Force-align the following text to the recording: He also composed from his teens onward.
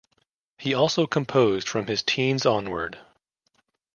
He 0.57 0.73
also 0.73 1.05
composed 1.05 1.69
from 1.69 1.85
his 1.85 2.01
teens 2.01 2.43
onward. 2.43 2.97